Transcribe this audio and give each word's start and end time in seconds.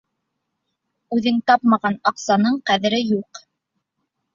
Үҙең 1.17 1.37
тапмаған 1.53 2.01
аҡсаның 2.13 2.61
ҡәҙере 2.73 3.07
юҡ. 3.15 3.49